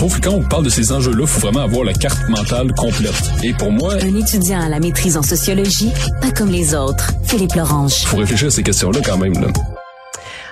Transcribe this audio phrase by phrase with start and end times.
[0.00, 2.72] trouve que quand on parle de ces enjeux-là, il faut vraiment avoir la carte mentale
[2.72, 3.12] complète.
[3.42, 3.96] Et pour moi...
[4.00, 5.90] Un étudiant à la maîtrise en sociologie,
[6.22, 7.12] pas comme les autres.
[7.26, 8.00] Philippe Lorange.
[8.00, 9.34] Il faut réfléchir à ces questions-là quand même.
[9.34, 9.48] Là.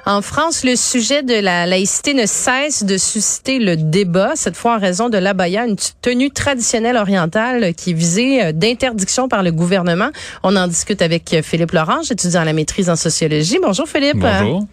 [0.05, 4.77] En France, le sujet de la laïcité ne cesse de susciter le débat, cette fois
[4.77, 9.51] en raison de l'abaya, une tenue traditionnelle orientale qui est visée euh, d'interdiction par le
[9.51, 10.11] gouvernement.
[10.43, 13.57] On en discute avec euh, Philippe Lorange, étudiant à la maîtrise en sociologie.
[13.63, 14.19] Bonjour Philippe.
[14.19, 14.67] Bonjour.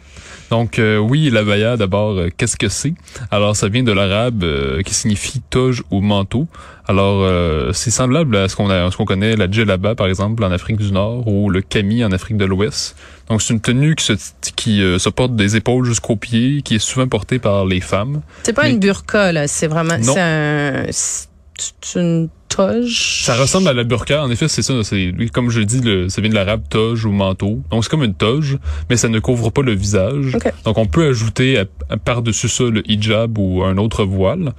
[0.51, 2.93] Donc euh, oui, l'abaya d'abord, euh, qu'est-ce que c'est?
[3.31, 6.47] Alors ça vient de l'arabe euh, qui signifie toge ou manteau.
[6.87, 10.43] Alors euh, c'est semblable à ce qu'on a, ce qu'on connaît la djellaba par exemple
[10.43, 12.95] en Afrique du Nord ou le kami en Afrique de l'Ouest.
[13.27, 14.13] Donc c'est une tenue qui se
[14.55, 18.21] qui se porte des épaules jusqu'aux pieds, qui est souvent portée par les femmes.
[18.43, 23.21] C'est pas une burqa là, c'est vraiment c'est un c'est une toge.
[23.23, 24.23] Ça ressemble à la burqa.
[24.23, 24.73] En effet, c'est ça.
[24.83, 27.61] C'est comme je dis, le, ça vient de l'arabe toge ou manteau.
[27.71, 28.57] Donc c'est comme une toge,
[28.89, 30.35] mais ça ne couvre pas le visage.
[30.35, 30.51] Okay.
[30.63, 31.63] Donc on peut ajouter
[32.03, 34.53] par-dessus ça le hijab ou un autre voile.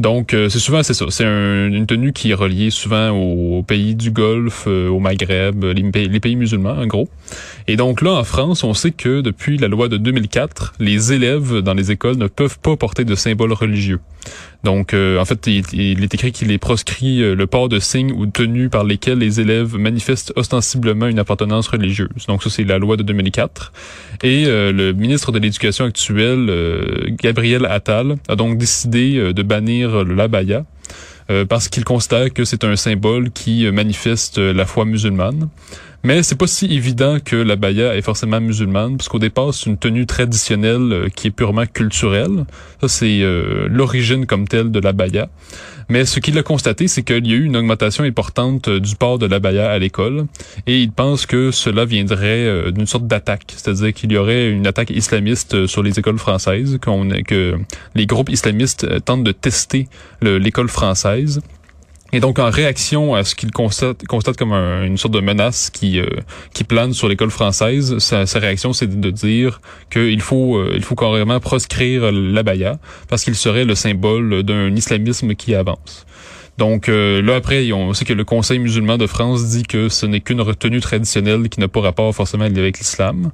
[0.00, 1.04] Donc, euh, c'est souvent, c'est ça.
[1.10, 5.62] C'est un, une tenue qui est reliée souvent aux, pays du Golfe, euh, au Maghreb,
[5.62, 7.08] les pays, les pays, musulmans, en gros.
[7.68, 11.58] Et donc là, en France, on sait que depuis la loi de 2004, les élèves
[11.58, 14.00] dans les écoles ne peuvent pas porter de symboles religieux.
[14.64, 18.26] Donc, euh, en fait, il, est écrit qu'il est proscrit le port de signes ou
[18.26, 22.26] tenues par lesquels les élèves manifestent ostensiblement une appartenance religieuse.
[22.28, 23.72] Donc, ça, c'est la loi de 2004.
[24.22, 30.64] Et le ministre de l'Éducation actuel, Gabriel Attal, a donc décidé de bannir l'abaya
[31.30, 35.48] euh, parce qu'il constate que c'est un symbole qui manifeste la foi musulmane.
[36.02, 39.76] Mais c'est pas si évident que l'abaya est forcément musulmane, parce qu'au départ, c'est une
[39.76, 42.46] tenue traditionnelle euh, qui est purement culturelle.
[42.80, 45.28] Ça, c'est euh, l'origine comme telle de l'abaya.
[45.90, 48.96] Mais ce qu'il a constaté, c'est qu'il y a eu une augmentation importante euh, du
[48.96, 50.26] port de l'abaya à l'école,
[50.66, 54.90] et il pense que cela viendrait d'une sorte d'attaque, c'est-à-dire qu'il y aurait une attaque
[54.90, 57.58] islamiste sur les écoles françaises, que
[57.94, 59.88] les groupes islamistes tentent de tester
[60.22, 61.40] l'école française
[62.12, 65.70] et donc, en réaction à ce qu'il constate, constate comme un, une sorte de menace
[65.70, 66.06] qui euh,
[66.52, 70.82] qui plane sur l'école française, sa, sa réaction, c'est de dire qu'il faut euh, il
[70.82, 76.06] faut carrément proscrire l'abaya parce qu'il serait le symbole d'un islamisme qui avance.
[76.58, 80.04] Donc euh, là après, on sait que le Conseil musulman de France dit que ce
[80.04, 83.30] n'est qu'une retenue traditionnelle qui n'a pas rapport forcément avec l'islam.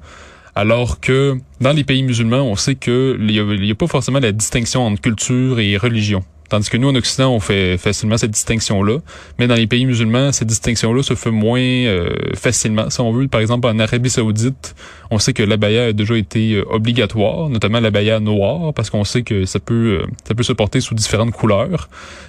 [0.55, 4.33] Alors que dans les pays musulmans, on sait qu'il n'y a, a, pas forcément la
[4.33, 6.25] distinction entre culture et religion.
[6.49, 8.99] Tandis que nous, en Occident, on fait facilement cette distinction-là.
[9.39, 12.89] Mais dans les pays musulmans, cette distinction-là se fait moins euh, facilement.
[12.91, 14.75] Si on veut, par exemple, en Arabie saoudite,
[15.11, 19.23] on sait que l'abaya a déjà été euh, obligatoire, notamment l'abaya noire, parce qu'on sait
[19.23, 21.89] que ça peut euh, ça peut se porter sous différentes couleurs.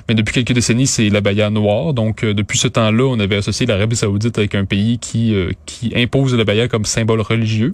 [0.09, 1.93] Mais depuis quelques décennies, c'est l'abaya noire.
[1.93, 5.35] Donc, depuis ce temps-là, on avait associé l'Arabie saoudite avec un pays qui,
[5.65, 7.73] qui impose l'abaya comme symbole religieux.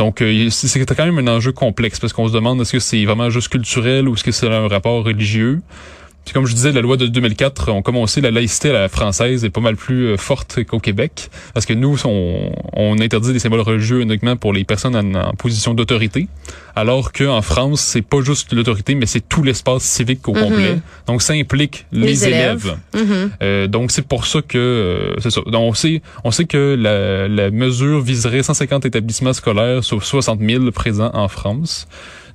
[0.00, 3.28] Donc, c'est quand même un enjeu complexe parce qu'on se demande est-ce que c'est vraiment
[3.28, 5.60] juste culturel ou est-ce que c'est un rapport religieux?
[6.24, 9.44] Puis comme je disais, la loi de 2004, on commencé la laïcité à la française
[9.44, 13.60] est pas mal plus forte qu'au Québec, parce que nous, on, on, interdit les symboles
[13.60, 16.28] religieux uniquement pour les personnes en, en position d'autorité,
[16.76, 20.42] alors qu'en France, c'est pas juste l'autorité, mais c'est tout l'espace civique au mm -hmm.
[20.48, 20.80] complet.
[21.06, 22.64] Donc ça implique les, les élèves.
[22.66, 22.78] élèves.
[22.94, 23.30] Mm -hmm.
[23.42, 25.40] euh, donc c'est pour ça que euh, c'est ça.
[25.54, 30.40] Donc on sait, on sait que la, la mesure viserait 150 établissements scolaires sur 60
[30.40, 31.86] 000 présents en France.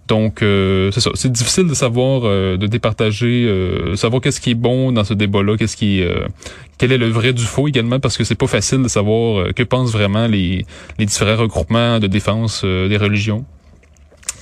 [0.07, 1.09] Donc, euh, c'est ça.
[1.15, 5.13] C'est difficile de savoir, euh, de départager, euh, savoir qu'est-ce qui est bon dans ce
[5.13, 6.27] débat-là, qu'est-ce qui, euh,
[6.77, 9.63] quel est le vrai du faux également, parce que c'est pas facile de savoir que
[9.63, 10.65] pensent vraiment les,
[10.99, 13.45] les différents regroupements de défense des religions.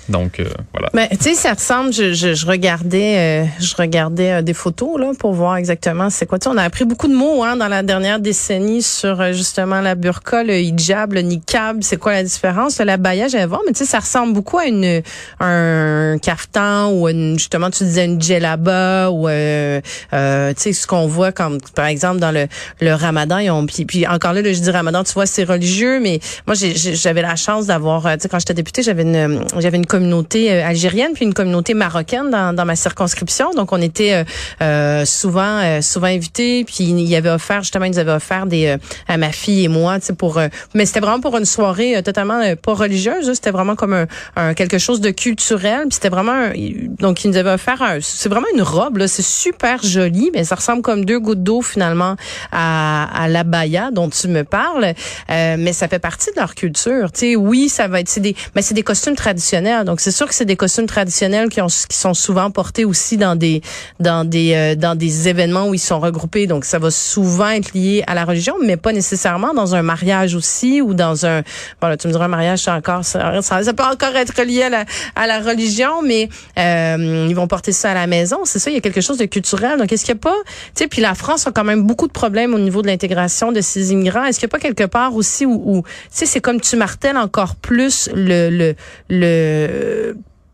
[0.10, 0.90] Donc euh, voilà.
[0.94, 1.94] Mais tu sais, ça ressemble.
[1.94, 6.26] Je, je, je regardais, euh, je regardais euh, des photos là pour voir exactement c'est
[6.26, 6.40] quoi.
[6.40, 9.32] Tu sais, on a appris beaucoup de mots hein, dans la dernière décennie sur euh,
[9.32, 11.84] justement la burqa, le hijab, le niqab.
[11.84, 12.80] C'est quoi la différence?
[12.80, 15.02] La baya, j'allais voir, mais tu sais, ça ressemble beaucoup à une
[15.40, 19.80] un caftan ou une, justement tu disais une djellaba ou euh,
[20.12, 20.18] tu
[20.58, 22.48] sais ce qu'on voit comme par exemple dans le
[22.82, 23.38] le Ramadan.
[23.38, 26.20] Ils ont, puis, puis encore là, là, je dis Ramadan, tu vois, c'est religieux, mais
[26.46, 30.52] moi j'avais la chance d'avoir, tu sais, quand j'étais députée, j'avais une j'avais une communauté
[30.52, 33.52] euh, algérienne puis une communauté marocaine dans, dans ma circonscription.
[33.52, 34.24] Donc on était euh,
[34.62, 38.66] euh, souvent euh, souvent invités puis il y avait offert justement ils avaient offert des
[38.66, 38.78] euh,
[39.08, 40.40] à ma fille et moi, tu sais pour
[40.74, 44.80] mais c'était vraiment pour une soirée totalement pas religieuse, c'était vraiment comme un, un, quelque
[44.80, 46.54] chose de culturel, puis c'était vraiment un,
[47.00, 50.56] donc ils nous avaient offert c'est vraiment une robe là, c'est super joli, mais ça
[50.56, 52.16] ressemble comme deux gouttes d'eau finalement
[52.52, 54.94] à à l'abaya dont tu me parles,
[55.30, 57.12] mais ça fait partie de leur culture.
[57.12, 60.12] Tu sais oui, ça va être c'est des mais c'est des costumes traditionnels Donc c'est
[60.12, 63.62] sûr que c'est des costumes traditionnels qui, ont, qui sont souvent portés aussi dans des
[64.00, 66.48] dans des euh, dans des événements où ils sont regroupés.
[66.48, 70.36] Donc ça va souvent être lié à la religion, mais pas nécessairement dans un mariage
[70.36, 71.42] aussi ou dans un
[71.82, 74.64] bon là, tu me diras un mariage c'est encore ça, ça, peut encore être lié
[74.64, 74.86] à la
[75.16, 78.40] à la religion, mais euh, ils vont porter ça à la maison.
[78.46, 79.78] C'est ça, il y a quelque chose de culturel.
[79.78, 82.08] Donc est-ce qu'il n'y a pas, tu sais, puis la France a quand même beaucoup
[82.08, 84.26] de problèmes au niveau de l'intégration de ces immigrants.
[84.26, 86.76] Est-ce qu'il n'y a pas quelque part aussi où, où tu sais, c'est comme tu
[86.76, 88.76] martèles encore plus le le
[89.10, 89.73] le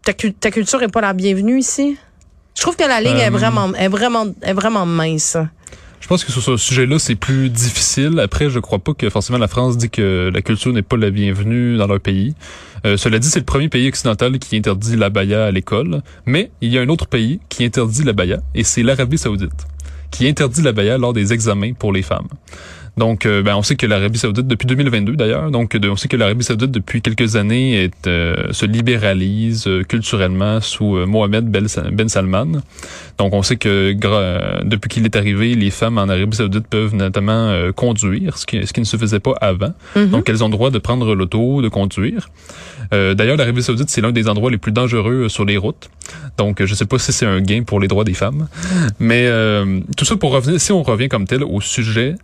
[0.03, 1.97] ta, ta culture est pas la bienvenue ici?
[2.55, 5.37] Je trouve que la ligne est Euh, vraiment est vraiment est vraiment mince.
[6.01, 8.19] Je pense que sur ce sujet-là, c'est plus difficile.
[8.19, 11.09] Après, je crois pas que forcément la France dit que la culture n'est pas la
[11.09, 12.35] bienvenue dans leur pays.
[12.85, 16.01] Euh, cela dit, c'est le premier pays occidental qui interdit l'abaya à l'école.
[16.25, 19.67] Mais il y a un autre pays qui interdit l'abaya, et c'est l'Arabie saoudite,
[20.09, 22.29] qui interdit l'abaya lors des examens pour les femmes.
[22.99, 26.09] Donc, euh, ben, on sait que l'Arabie Saoudite depuis 2022 d'ailleurs, donc de- on sait
[26.09, 31.45] que l'Arabie Saoudite depuis quelques années est, euh, se libéralise euh, culturellement sous euh, Mohamed
[31.49, 32.61] Ben Ben Salman.
[33.17, 36.93] Donc, on sait que euh, depuis qu'il est arrivé, les femmes en Arabie Saoudite peuvent
[36.93, 39.73] notamment conduire, ce qui, ce qui ne se faisait pas avant.
[39.95, 40.09] Mhm.
[40.09, 42.29] Donc, elles ont le droit de prendre l'auto, de conduire.
[42.93, 45.89] Euh, D'ailleurs, l'Arabie Saoudite, c'est l'un des endroits les plus dangereux sur les routes.
[46.37, 48.47] Donc, je sais pas si c'est un gain pour les droits des femmes.
[48.99, 52.15] Mais euh, tout ça pour revenir, si on revient comme tel au sujet,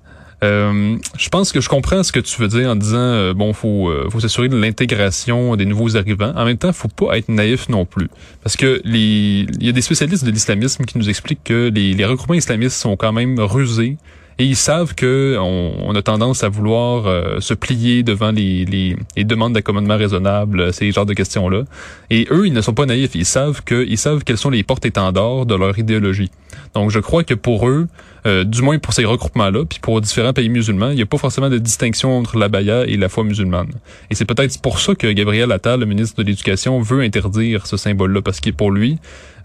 [0.45, 3.53] euh, je pense que je comprends ce que tu veux dire en disant euh, bon
[3.53, 6.33] faut euh, faut s'assurer de l'intégration des nouveaux arrivants.
[6.35, 8.09] En même temps, faut pas être naïf non plus
[8.43, 11.93] parce que les il y a des spécialistes de l'islamisme qui nous expliquent que les,
[11.93, 13.97] les regroupements islamistes sont quand même rusés
[14.37, 19.23] et ils savent que on, a tendance à vouloir se plier devant les, les, les
[19.23, 21.63] demandes d'accommodement raisonnable, ces genres de questions-là.
[22.09, 23.15] Et eux, ils ne sont pas naïfs.
[23.15, 26.31] Ils savent que ils savent quelles sont les portes-étendards de leur idéologie.
[26.75, 27.87] Donc, je crois que pour eux,
[28.27, 31.17] euh, du moins pour ces regroupements-là, puis pour différents pays musulmans, il n'y a pas
[31.17, 33.69] forcément de distinction entre la baya et la foi musulmane.
[34.09, 37.77] Et c'est peut-être pour ça que Gabriel Attal, le ministre de l'Éducation, veut interdire ce
[37.77, 38.97] symbole-là, parce que pour lui,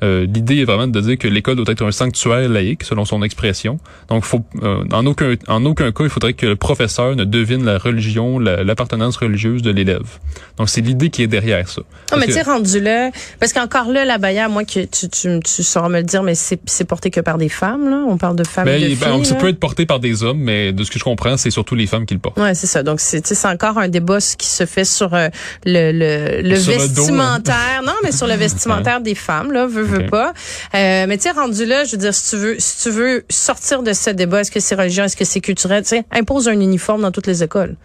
[0.02, 3.22] euh, l'idée est vraiment de dire que l'école doit être un sanctuaire laïque, selon son
[3.22, 3.78] expression.
[4.08, 7.64] Donc, faut, euh, en, aucun, en aucun cas, il faudrait que le professeur ne devine
[7.66, 10.08] la religion, la- l'appartenance religieuse de l'élève.
[10.56, 11.82] Donc, c'est l'idée qui est derrière ça.
[12.12, 15.38] Non, mais tu sais, rendu là, parce qu'encore là, la baya, moi, que tu, tu,
[15.40, 18.04] tu sauras me le dire, mais c'est porté que par des femmes, là.
[18.08, 19.24] On parle de femmes et ben, de il- ben, filles.
[19.26, 19.40] ça là.
[19.40, 21.86] peut être porté par des hommes, mais de ce que je comprends, c'est surtout les
[21.86, 22.38] femmes qui le portent.
[22.38, 22.82] Ouais, c'est ça.
[22.82, 25.28] Donc c'est encore un débat qui se fait sur euh,
[25.64, 27.82] le le, le Sur le dos, vestimentaire.
[27.84, 30.32] non, mais sur le vestimentaire des femmes là, veut veut pas.
[30.74, 33.24] Euh, mais tu sais rendu là, je veux dire si tu veux si tu veux
[33.28, 36.48] sortir de ce débat, est-ce que c'est religieux, est-ce que c'est culturel, tu sais, impose
[36.48, 37.76] un uniforme dans toutes les écoles.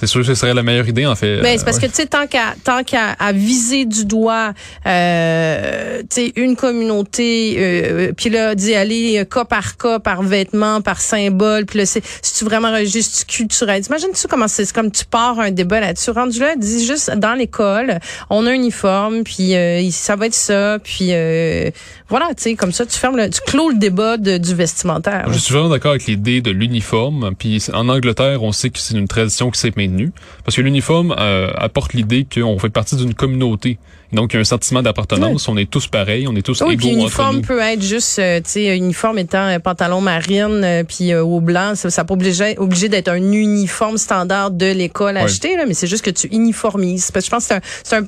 [0.00, 1.40] C'est sûr que ce serait la meilleure idée, en fait.
[1.40, 4.52] Ben, c'est parce Euh, que tu sais tant qu'à tant qu'à à viser du doigt
[4.86, 10.22] euh, tu sais une communauté euh, puis là d'y aller euh, cas par cas par
[10.22, 13.82] vêtement par symbole puis là c'est tu vraiment tu culturel?
[13.86, 17.10] Imagine tu comment c'est c'est comme tu pars un débat là-dessus rendu là dis juste
[17.16, 17.98] dans l'école
[18.30, 21.70] on a un uniforme puis euh, ça va être ça puis euh,
[22.08, 25.26] voilà tu sais comme ça tu fermes le, tu clôt le débat de- du vestimentaire
[25.32, 27.34] Je suis vraiment d'accord avec l'idée de l'uniforme.
[27.38, 30.12] Puis en Angleterre, on sait que c'est une tradition qui s'est maintenue.
[30.44, 33.78] Parce que l'uniforme euh, apporte l'idée qu'on fait partie d'une communauté.
[34.10, 35.48] Donc, il y a un sentiment d'appartenance.
[35.48, 37.42] On est tous pareils, on est tous Oui, égaux puis entre uniforme nous.
[37.42, 41.40] peut être juste, euh, tu sais, uniforme étant un pantalon marine, euh, puis euh, au
[41.42, 45.20] blanc, ça, ça pas obligé, obligé d'être un uniforme standard de l'école Ouais.
[45.22, 47.10] acheté, là, mais c'est juste que tu uniformises.
[47.10, 48.06] Parce que je pense que c'est un,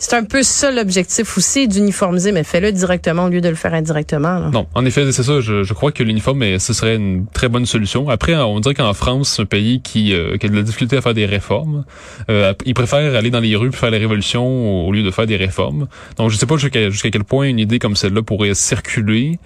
[0.00, 3.74] c'est un, peu ça l'objectif aussi d'uniformiser, mais fais-le directement au lieu de le faire
[3.74, 4.38] indirectement.
[4.38, 4.50] Là.
[4.52, 5.40] Non, en effet, c'est ça.
[5.40, 8.08] Je, je crois que l'uniforme, ce serait une très bonne solution.
[8.08, 11.00] Après, on dirait qu'en France, un pays qui, euh, qui a de la difficulté à
[11.00, 11.84] faire des réformes.
[12.30, 15.26] Euh, ils préfèrent aller dans les rues pour faire la révolution au, lieu de faire
[15.26, 15.88] des réformes.
[16.16, 19.38] Donc, je sais pas jusqu'à jusqu'à quel point une idée comme celle-là pourrait circuler.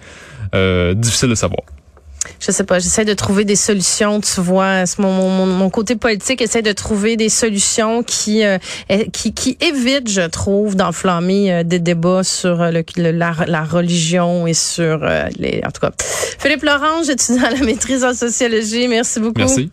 [0.53, 1.63] Euh, difficile de savoir.
[2.39, 6.71] Je sais pas, j'essaie de trouver des solutions, tu vois, mon, côté politique essaie de
[6.71, 8.57] trouver des solutions qui euh,
[8.89, 14.53] eh, qui, qui évitent, je trouve, d'enflammer euh, des débats sur euh, la religion et
[14.53, 15.91] sur euh, les en tout cas.
[16.39, 19.39] Philippe Laurent, étudiant à la maîtrise en sociologie, merci beaucoup.
[19.39, 19.71] Merci.